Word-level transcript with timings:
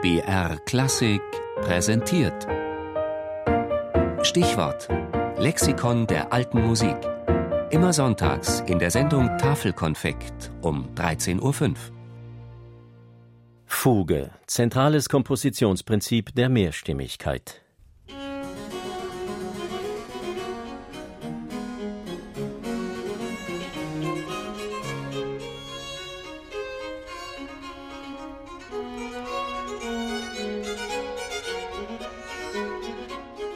BR 0.00 0.58
Klassik 0.64 1.20
präsentiert. 1.60 2.46
Stichwort: 4.22 4.88
Lexikon 5.38 6.06
der 6.06 6.32
alten 6.32 6.64
Musik. 6.64 6.96
Immer 7.70 7.92
sonntags 7.92 8.60
in 8.68 8.78
der 8.78 8.92
Sendung 8.92 9.26
Tafelkonfekt 9.38 10.52
um 10.62 10.88
13.05 10.94 11.40
Uhr. 11.42 11.74
Fuge, 13.66 14.30
zentrales 14.46 15.08
Kompositionsprinzip 15.08 16.32
der 16.32 16.48
Mehrstimmigkeit. 16.48 17.64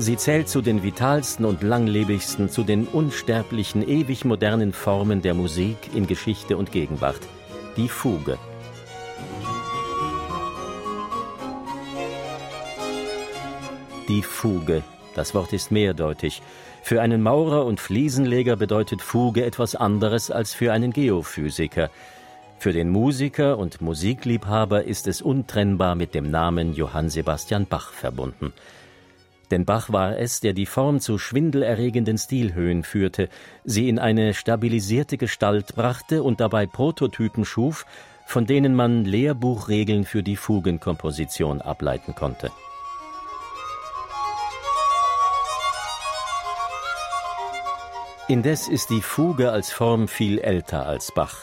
Sie 0.02 0.16
zählt 0.16 0.48
zu 0.48 0.62
den 0.62 0.82
vitalsten 0.82 1.44
und 1.44 1.62
langlebigsten, 1.62 2.48
zu 2.48 2.64
den 2.64 2.88
unsterblichen, 2.88 3.88
ewig 3.88 4.24
modernen 4.24 4.72
Formen 4.72 5.22
der 5.22 5.32
Musik 5.32 5.76
in 5.94 6.08
Geschichte 6.08 6.56
und 6.56 6.72
Gegenwart. 6.72 7.20
Die 7.76 7.88
Fuge. 7.88 8.36
Die 14.08 14.22
Fuge. 14.22 14.82
Das 15.14 15.36
Wort 15.36 15.52
ist 15.52 15.70
mehrdeutig. 15.70 16.42
Für 16.82 17.00
einen 17.00 17.22
Maurer 17.22 17.64
und 17.64 17.78
Fliesenleger 17.78 18.56
bedeutet 18.56 19.02
Fuge 19.02 19.44
etwas 19.44 19.76
anderes 19.76 20.32
als 20.32 20.52
für 20.52 20.72
einen 20.72 20.92
Geophysiker. 20.92 21.90
Für 22.58 22.72
den 22.72 22.88
Musiker 22.88 23.56
und 23.56 23.80
Musikliebhaber 23.80 24.82
ist 24.82 25.06
es 25.06 25.22
untrennbar 25.22 25.94
mit 25.94 26.12
dem 26.12 26.28
Namen 26.28 26.74
Johann 26.74 27.08
Sebastian 27.08 27.66
Bach 27.66 27.92
verbunden. 27.92 28.52
Denn 29.52 29.66
Bach 29.66 29.92
war 29.92 30.18
es, 30.18 30.40
der 30.40 30.54
die 30.54 30.64
Form 30.64 30.98
zu 30.98 31.18
schwindelerregenden 31.18 32.16
Stilhöhen 32.16 32.84
führte, 32.84 33.28
sie 33.64 33.90
in 33.90 33.98
eine 33.98 34.32
stabilisierte 34.32 35.18
Gestalt 35.18 35.74
brachte 35.74 36.22
und 36.22 36.40
dabei 36.40 36.64
Prototypen 36.64 37.44
schuf, 37.44 37.84
von 38.24 38.46
denen 38.46 38.74
man 38.74 39.04
Lehrbuchregeln 39.04 40.06
für 40.06 40.22
die 40.22 40.36
Fugenkomposition 40.36 41.60
ableiten 41.60 42.14
konnte. 42.14 42.50
Indes 48.28 48.68
ist 48.68 48.88
die 48.88 49.02
Fuge 49.02 49.52
als 49.52 49.70
Form 49.70 50.08
viel 50.08 50.38
älter 50.38 50.86
als 50.86 51.12
Bach. 51.12 51.36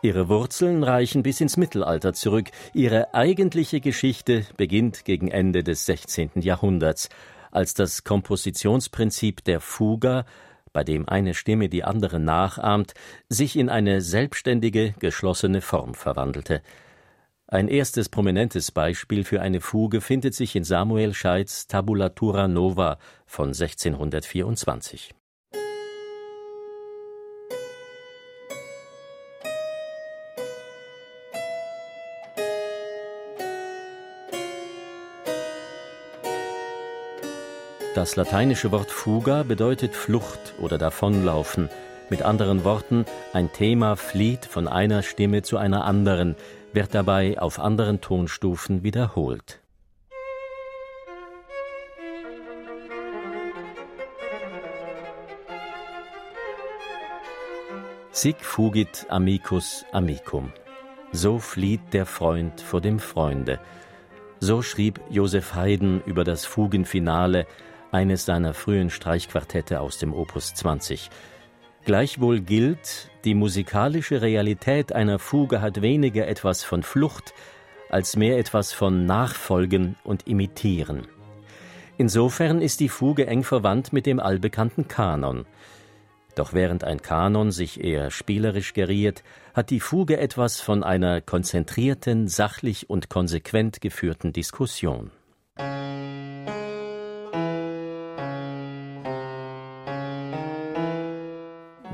Ihre 0.00 0.28
Wurzeln 0.28 0.82
reichen 0.82 1.22
bis 1.22 1.42
ins 1.42 1.58
Mittelalter 1.58 2.14
zurück. 2.14 2.50
Ihre 2.72 3.12
eigentliche 3.12 3.80
Geschichte 3.80 4.46
beginnt 4.56 5.04
gegen 5.04 5.28
Ende 5.28 5.62
des 5.62 5.84
16. 5.86 6.30
Jahrhunderts 6.36 7.08
als 7.54 7.74
das 7.74 8.04
Kompositionsprinzip 8.04 9.44
der 9.44 9.60
Fuga, 9.60 10.26
bei 10.72 10.84
dem 10.84 11.08
eine 11.08 11.34
Stimme 11.34 11.68
die 11.68 11.84
andere 11.84 12.18
nachahmt, 12.18 12.94
sich 13.28 13.56
in 13.56 13.68
eine 13.68 14.00
selbstständige, 14.00 14.94
geschlossene 14.98 15.60
Form 15.60 15.94
verwandelte. 15.94 16.62
Ein 17.46 17.68
erstes 17.68 18.08
prominentes 18.08 18.72
Beispiel 18.72 19.22
für 19.22 19.40
eine 19.40 19.60
Fuge 19.60 20.00
findet 20.00 20.34
sich 20.34 20.56
in 20.56 20.64
Samuel 20.64 21.14
Scheids 21.14 21.68
Tabulatura 21.68 22.48
Nova 22.48 22.98
von 23.26 23.48
1624. 23.48 25.14
Das 37.94 38.16
lateinische 38.16 38.72
Wort 38.72 38.90
fuga 38.90 39.44
bedeutet 39.44 39.94
Flucht 39.94 40.54
oder 40.60 40.78
Davonlaufen. 40.78 41.70
Mit 42.10 42.22
anderen 42.22 42.64
Worten, 42.64 43.06
ein 43.32 43.52
Thema 43.52 43.94
flieht 43.94 44.46
von 44.46 44.66
einer 44.66 45.04
Stimme 45.04 45.42
zu 45.42 45.58
einer 45.58 45.84
anderen, 45.84 46.34
wird 46.72 46.92
dabei 46.92 47.38
auf 47.38 47.60
anderen 47.60 48.00
Tonstufen 48.00 48.82
wiederholt. 48.82 49.60
Sic 58.10 58.44
fugit 58.44 59.06
amicus 59.08 59.84
amicum. 59.92 60.52
So 61.12 61.38
flieht 61.38 61.92
der 61.92 62.06
Freund 62.06 62.60
vor 62.60 62.80
dem 62.80 62.98
Freunde. 62.98 63.60
So 64.40 64.62
schrieb 64.62 65.00
Josef 65.10 65.54
Haydn 65.54 66.02
über 66.06 66.24
das 66.24 66.44
Fugenfinale 66.44 67.46
eines 67.94 68.24
seiner 68.24 68.54
frühen 68.54 68.90
Streichquartette 68.90 69.80
aus 69.80 69.98
dem 69.98 70.12
Opus 70.12 70.52
20. 70.52 71.10
Gleichwohl 71.84 72.40
gilt, 72.40 73.08
die 73.24 73.34
musikalische 73.34 74.20
Realität 74.20 74.92
einer 74.92 75.20
Fuge 75.20 75.60
hat 75.60 75.80
weniger 75.80 76.26
etwas 76.26 76.64
von 76.64 76.82
Flucht 76.82 77.32
als 77.90 78.16
mehr 78.16 78.36
etwas 78.36 78.72
von 78.72 79.06
Nachfolgen 79.06 79.94
und 80.02 80.26
Imitieren. 80.26 81.06
Insofern 81.96 82.60
ist 82.60 82.80
die 82.80 82.88
Fuge 82.88 83.28
eng 83.28 83.44
verwandt 83.44 83.92
mit 83.92 84.06
dem 84.06 84.18
allbekannten 84.18 84.88
Kanon. 84.88 85.46
Doch 86.34 86.52
während 86.52 86.82
ein 86.82 87.00
Kanon 87.00 87.52
sich 87.52 87.84
eher 87.84 88.10
spielerisch 88.10 88.74
geriert, 88.74 89.22
hat 89.54 89.70
die 89.70 89.78
Fuge 89.78 90.18
etwas 90.18 90.60
von 90.60 90.82
einer 90.82 91.20
konzentrierten, 91.20 92.26
sachlich 92.26 92.90
und 92.90 93.08
konsequent 93.08 93.80
geführten 93.80 94.32
Diskussion. 94.32 95.12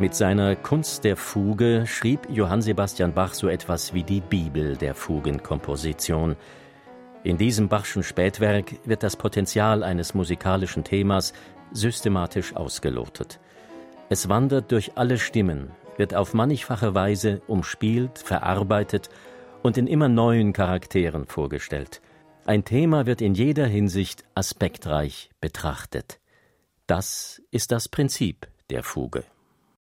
Mit 0.01 0.15
seiner 0.15 0.57
Kunst 0.57 1.05
der 1.05 1.15
Fuge 1.15 1.85
schrieb 1.87 2.27
Johann 2.31 2.63
Sebastian 2.63 3.13
Bach 3.13 3.35
so 3.35 3.49
etwas 3.49 3.93
wie 3.93 4.03
die 4.03 4.23
Bibel 4.23 4.75
der 4.75 4.95
Fugenkomposition. 4.95 6.37
In 7.23 7.37
diesem 7.37 7.69
Bachschen 7.69 8.03
Spätwerk 8.03 8.77
wird 8.87 9.03
das 9.03 9.17
Potenzial 9.17 9.83
eines 9.83 10.15
musikalischen 10.15 10.85
Themas 10.85 11.35
systematisch 11.73 12.57
ausgelotet. 12.57 13.41
Es 14.09 14.31
wandert 14.31 14.73
durch 14.73 14.97
alle 14.97 15.19
Stimmen, 15.19 15.71
wird 15.99 16.15
auf 16.15 16.33
mannigfache 16.33 16.95
Weise 16.95 17.43
umspielt, 17.47 18.21
verarbeitet 18.21 19.11
und 19.63 19.77
in 19.77 19.87
immer 19.87 20.09
neuen 20.09 20.55
Charakteren 20.55 21.27
vorgestellt. 21.27 22.01
Ein 22.47 22.65
Thema 22.65 23.05
wird 23.05 23.21
in 23.21 23.35
jeder 23.35 23.67
Hinsicht 23.67 24.25
aspektreich 24.35 25.29
betrachtet. 25.43 26.21
Das 26.87 27.43
ist 27.51 27.71
das 27.71 27.91
Prinzip 27.91 28.49
der 28.71 28.83
Fuge. 28.83 29.25